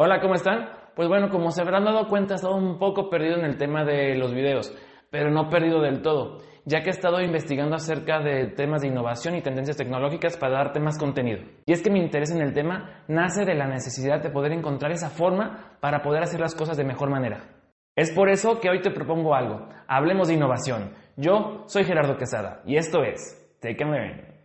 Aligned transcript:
Hola, 0.00 0.20
¿cómo 0.20 0.34
están? 0.34 0.68
Pues 0.94 1.08
bueno, 1.08 1.28
como 1.28 1.50
se 1.50 1.60
habrán 1.60 1.84
dado 1.84 2.06
cuenta, 2.06 2.34
he 2.34 2.36
estado 2.36 2.54
un 2.54 2.78
poco 2.78 3.10
perdido 3.10 3.36
en 3.36 3.44
el 3.44 3.58
tema 3.58 3.84
de 3.84 4.14
los 4.14 4.32
videos, 4.32 4.72
pero 5.10 5.28
no 5.28 5.50
perdido 5.50 5.80
del 5.80 6.02
todo, 6.02 6.38
ya 6.64 6.82
que 6.82 6.90
he 6.90 6.92
estado 6.92 7.20
investigando 7.20 7.74
acerca 7.74 8.20
de 8.20 8.46
temas 8.46 8.82
de 8.82 8.86
innovación 8.86 9.34
y 9.34 9.42
tendencias 9.42 9.76
tecnológicas 9.76 10.36
para 10.36 10.54
darte 10.54 10.78
más 10.78 11.00
contenido. 11.00 11.40
Y 11.66 11.72
es 11.72 11.82
que 11.82 11.90
mi 11.90 11.98
interés 11.98 12.30
en 12.30 12.40
el 12.40 12.54
tema 12.54 13.02
nace 13.08 13.44
de 13.44 13.56
la 13.56 13.66
necesidad 13.66 14.22
de 14.22 14.30
poder 14.30 14.52
encontrar 14.52 14.92
esa 14.92 15.10
forma 15.10 15.76
para 15.80 16.00
poder 16.00 16.22
hacer 16.22 16.38
las 16.38 16.54
cosas 16.54 16.76
de 16.76 16.84
mejor 16.84 17.10
manera. 17.10 17.48
Es 17.96 18.12
por 18.12 18.28
eso 18.28 18.60
que 18.60 18.70
hoy 18.70 18.80
te 18.80 18.92
propongo 18.92 19.34
algo. 19.34 19.68
Hablemos 19.88 20.28
de 20.28 20.34
innovación. 20.34 20.94
Yo 21.16 21.64
soy 21.66 21.82
Gerardo 21.82 22.16
Quesada 22.16 22.62
y 22.64 22.76
esto 22.76 23.02
es 23.02 23.58
Take 23.60 23.82
and 23.82 23.92
Learn. 23.92 24.38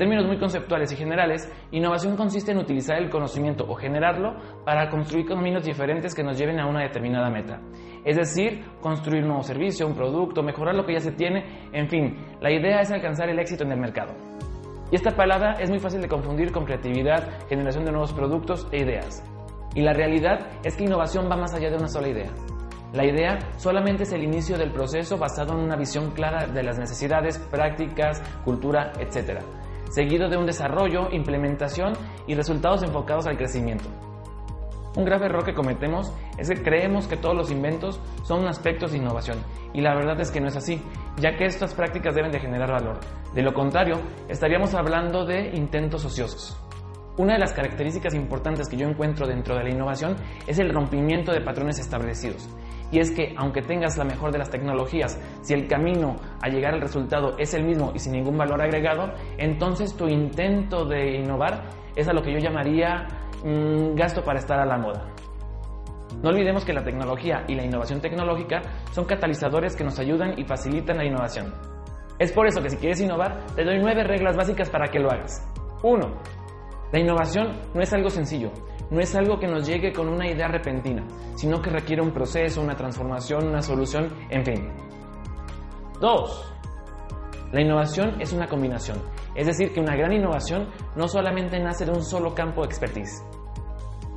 Términos 0.00 0.26
muy 0.26 0.38
conceptuales 0.38 0.90
y 0.92 0.96
generales, 0.96 1.46
innovación 1.72 2.16
consiste 2.16 2.52
en 2.52 2.58
utilizar 2.58 2.96
el 2.96 3.10
conocimiento 3.10 3.66
o 3.68 3.74
generarlo 3.74 4.34
para 4.64 4.88
construir 4.88 5.26
caminos 5.26 5.62
diferentes 5.62 6.14
que 6.14 6.22
nos 6.22 6.38
lleven 6.38 6.58
a 6.58 6.66
una 6.66 6.80
determinada 6.80 7.28
meta. 7.28 7.60
Es 8.02 8.16
decir, 8.16 8.64
construir 8.80 9.24
un 9.24 9.28
nuevo 9.28 9.42
servicio, 9.42 9.86
un 9.86 9.94
producto, 9.94 10.42
mejorar 10.42 10.74
lo 10.74 10.86
que 10.86 10.94
ya 10.94 11.00
se 11.00 11.12
tiene, 11.12 11.68
en 11.74 11.86
fin, 11.90 12.16
la 12.40 12.50
idea 12.50 12.80
es 12.80 12.90
alcanzar 12.90 13.28
el 13.28 13.38
éxito 13.38 13.64
en 13.64 13.72
el 13.72 13.78
mercado. 13.78 14.14
Y 14.90 14.96
esta 14.96 15.10
palabra 15.10 15.56
es 15.60 15.68
muy 15.68 15.80
fácil 15.80 16.00
de 16.00 16.08
confundir 16.08 16.50
con 16.50 16.64
creatividad, 16.64 17.46
generación 17.50 17.84
de 17.84 17.92
nuevos 17.92 18.14
productos 18.14 18.66
e 18.72 18.78
ideas. 18.78 19.22
Y 19.74 19.82
la 19.82 19.92
realidad 19.92 20.46
es 20.64 20.78
que 20.78 20.84
innovación 20.84 21.30
va 21.30 21.36
más 21.36 21.52
allá 21.52 21.68
de 21.68 21.76
una 21.76 21.88
sola 21.88 22.08
idea. 22.08 22.30
La 22.94 23.04
idea 23.04 23.38
solamente 23.58 24.04
es 24.04 24.12
el 24.12 24.24
inicio 24.24 24.56
del 24.56 24.72
proceso 24.72 25.18
basado 25.18 25.52
en 25.52 25.60
una 25.60 25.76
visión 25.76 26.10
clara 26.12 26.46
de 26.46 26.62
las 26.62 26.78
necesidades, 26.78 27.38
prácticas, 27.50 28.22
cultura, 28.46 28.92
etc 28.98 29.59
seguido 29.90 30.28
de 30.28 30.38
un 30.38 30.46
desarrollo, 30.46 31.10
implementación 31.12 31.92
y 32.26 32.34
resultados 32.34 32.82
enfocados 32.82 33.26
al 33.26 33.36
crecimiento. 33.36 33.88
Un 34.96 35.04
grave 35.04 35.26
error 35.26 35.44
que 35.44 35.54
cometemos 35.54 36.12
es 36.36 36.48
que 36.48 36.62
creemos 36.62 37.06
que 37.06 37.16
todos 37.16 37.36
los 37.36 37.50
inventos 37.52 38.00
son 38.24 38.48
aspectos 38.48 38.90
de 38.90 38.98
innovación 38.98 39.38
y 39.72 39.80
la 39.82 39.94
verdad 39.94 40.20
es 40.20 40.32
que 40.32 40.40
no 40.40 40.48
es 40.48 40.56
así, 40.56 40.82
ya 41.16 41.36
que 41.36 41.44
estas 41.44 41.74
prácticas 41.74 42.14
deben 42.14 42.32
de 42.32 42.40
generar 42.40 42.72
valor. 42.72 42.98
De 43.32 43.42
lo 43.42 43.54
contrario, 43.54 44.00
estaríamos 44.28 44.74
hablando 44.74 45.24
de 45.24 45.50
intentos 45.54 46.04
ociosos. 46.04 46.58
Una 47.18 47.34
de 47.34 47.38
las 47.38 47.52
características 47.52 48.14
importantes 48.14 48.68
que 48.68 48.76
yo 48.76 48.88
encuentro 48.88 49.26
dentro 49.26 49.54
de 49.56 49.64
la 49.64 49.70
innovación 49.70 50.16
es 50.46 50.58
el 50.58 50.72
rompimiento 50.72 51.32
de 51.32 51.40
patrones 51.40 51.78
establecidos. 51.78 52.48
Y 52.90 52.98
es 52.98 53.10
que 53.12 53.34
aunque 53.36 53.62
tengas 53.62 53.96
la 53.96 54.04
mejor 54.04 54.32
de 54.32 54.38
las 54.38 54.50
tecnologías, 54.50 55.20
si 55.42 55.54
el 55.54 55.66
camino 55.68 56.16
a 56.40 56.48
llegar 56.48 56.74
al 56.74 56.80
resultado 56.80 57.36
es 57.38 57.54
el 57.54 57.64
mismo 57.64 57.92
y 57.94 57.98
sin 57.98 58.12
ningún 58.12 58.36
valor 58.36 58.60
agregado, 58.60 59.12
entonces 59.38 59.96
tu 59.96 60.08
intento 60.08 60.84
de 60.84 61.18
innovar 61.18 61.62
es 61.94 62.08
a 62.08 62.12
lo 62.12 62.22
que 62.22 62.32
yo 62.32 62.38
llamaría 62.38 63.06
mm, 63.44 63.94
gasto 63.94 64.22
para 64.24 64.38
estar 64.38 64.58
a 64.58 64.66
la 64.66 64.76
moda. 64.76 65.06
No 66.22 66.30
olvidemos 66.30 66.64
que 66.64 66.72
la 66.72 66.82
tecnología 66.82 67.44
y 67.48 67.54
la 67.54 67.64
innovación 67.64 68.00
tecnológica 68.00 68.60
son 68.92 69.04
catalizadores 69.04 69.76
que 69.76 69.84
nos 69.84 69.98
ayudan 69.98 70.38
y 70.38 70.44
facilitan 70.44 70.98
la 70.98 71.04
innovación. 71.04 71.54
Es 72.18 72.32
por 72.32 72.46
eso 72.46 72.60
que 72.60 72.68
si 72.68 72.76
quieres 72.76 73.00
innovar, 73.00 73.46
te 73.54 73.64
doy 73.64 73.78
nueve 73.78 74.04
reglas 74.04 74.36
básicas 74.36 74.68
para 74.68 74.88
que 74.88 74.98
lo 74.98 75.10
hagas. 75.10 75.42
1. 75.82 76.06
La 76.92 76.98
innovación 76.98 77.60
no 77.72 77.80
es 77.80 77.92
algo 77.92 78.10
sencillo, 78.10 78.50
no 78.90 79.00
es 79.00 79.14
algo 79.14 79.38
que 79.38 79.46
nos 79.46 79.66
llegue 79.66 79.92
con 79.92 80.08
una 80.08 80.28
idea 80.28 80.48
repentina, 80.48 81.06
sino 81.36 81.62
que 81.62 81.70
requiere 81.70 82.02
un 82.02 82.12
proceso, 82.12 82.60
una 82.60 82.74
transformación, 82.74 83.46
una 83.46 83.62
solución, 83.62 84.08
en 84.28 84.44
fin. 84.44 84.72
2. 86.00 86.54
La 87.52 87.62
innovación 87.62 88.20
es 88.20 88.32
una 88.32 88.48
combinación, 88.48 88.98
es 89.34 89.46
decir, 89.46 89.72
que 89.72 89.80
una 89.80 89.94
gran 89.94 90.12
innovación 90.12 90.68
no 90.96 91.06
solamente 91.06 91.60
nace 91.60 91.84
de 91.84 91.92
un 91.92 92.02
solo 92.02 92.34
campo 92.34 92.62
de 92.62 92.66
expertise. 92.66 93.24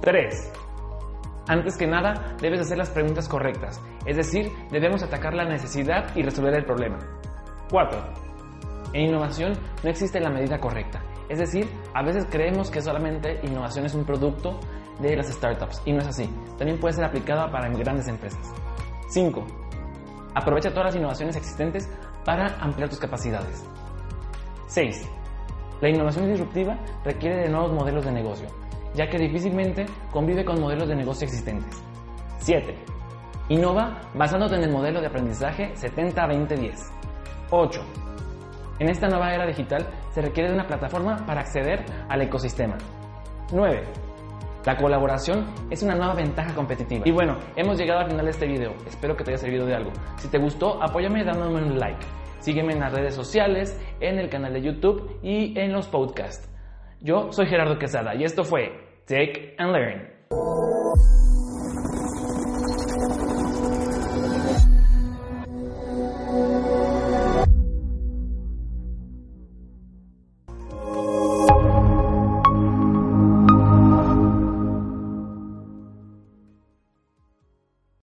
3. 0.01 0.53
Antes 1.47 1.77
que 1.77 1.85
nada, 1.85 2.35
debes 2.41 2.61
hacer 2.61 2.77
las 2.77 2.89
preguntas 2.89 3.27
correctas, 3.27 3.79
es 4.05 4.17
decir, 4.17 4.51
debemos 4.71 5.03
atacar 5.03 5.33
la 5.33 5.45
necesidad 5.45 6.15
y 6.15 6.23
resolver 6.23 6.55
el 6.55 6.65
problema. 6.65 6.97
4. 7.69 8.32
En 8.93 9.09
innovación 9.09 9.53
no 9.83 9.89
existe 9.89 10.19
la 10.19 10.29
medida 10.29 10.59
correcta, 10.59 11.03
es 11.29 11.39
decir, 11.39 11.67
a 11.93 12.03
veces 12.03 12.27
creemos 12.29 12.69
que 12.69 12.81
solamente 12.81 13.39
innovación 13.43 13.85
es 13.85 13.95
un 13.95 14.05
producto 14.05 14.59
de 14.99 15.15
las 15.15 15.27
startups 15.27 15.81
y 15.85 15.91
no 15.91 15.99
es 15.99 16.07
así. 16.07 16.29
También 16.57 16.79
puede 16.79 16.93
ser 16.93 17.05
aplicada 17.05 17.49
para 17.51 17.69
grandes 17.69 18.07
empresas. 18.07 18.53
5. 19.09 19.43
Aprovecha 20.35 20.69
todas 20.69 20.87
las 20.87 20.95
innovaciones 20.95 21.35
existentes 21.35 21.89
para 22.25 22.55
ampliar 22.59 22.89
tus 22.89 22.99
capacidades. 22.99 23.65
6. 24.67 25.09
La 25.81 25.89
innovación 25.89 26.27
disruptiva 26.29 26.77
requiere 27.03 27.37
de 27.37 27.49
nuevos 27.49 27.71
modelos 27.71 28.05
de 28.05 28.11
negocio, 28.11 28.47
ya 28.93 29.09
que 29.09 29.17
difícilmente 29.17 29.85
convive 30.11 30.45
con 30.45 30.59
modelos 30.59 30.87
de 30.87 30.95
negocio 30.95 31.25
existentes. 31.25 31.81
7. 32.39 32.75
Innova 33.49 34.01
basándote 34.13 34.55
en 34.55 34.63
el 34.63 34.71
modelo 34.71 35.01
de 35.01 35.07
aprendizaje 35.07 35.73
70-20-10. 35.75 36.91
8. 37.51 37.81
En 38.79 38.89
esta 38.89 39.07
nueva 39.07 39.33
era 39.33 39.45
digital 39.45 39.87
se 40.11 40.21
requiere 40.21 40.49
de 40.49 40.55
una 40.55 40.67
plataforma 40.67 41.25
para 41.25 41.41
acceder 41.41 41.85
al 42.09 42.21
ecosistema. 42.21 42.77
9. 43.51 43.83
La 44.65 44.77
colaboración 44.77 45.45
es 45.69 45.83
una 45.83 45.95
nueva 45.95 46.13
ventaja 46.13 46.53
competitiva. 46.55 47.03
Y 47.05 47.11
bueno, 47.11 47.37
hemos 47.55 47.77
llegado 47.77 47.99
al 47.99 48.09
final 48.09 48.25
de 48.25 48.31
este 48.31 48.47
video. 48.47 48.73
Espero 48.87 49.15
que 49.15 49.23
te 49.23 49.31
haya 49.31 49.37
servido 49.37 49.65
de 49.65 49.75
algo. 49.75 49.91
Si 50.17 50.29
te 50.29 50.37
gustó, 50.37 50.81
apóyame 50.81 51.23
dándome 51.23 51.61
un 51.61 51.77
like. 51.77 52.05
Sígueme 52.39 52.73
en 52.73 52.79
las 52.79 52.93
redes 52.93 53.13
sociales, 53.13 53.79
en 53.99 54.19
el 54.19 54.29
canal 54.29 54.53
de 54.53 54.61
YouTube 54.61 55.19
y 55.21 55.57
en 55.59 55.71
los 55.71 55.87
podcasts. 55.87 56.49
Yo 57.01 57.31
soy 57.31 57.47
Gerardo 57.47 57.77
Quesada 57.77 58.15
y 58.15 58.23
esto 58.23 58.43
fue 58.43 58.71
Take 59.05 59.55
and 59.57 59.71
Learn. 59.71 60.72